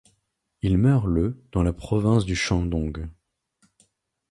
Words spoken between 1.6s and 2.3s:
la province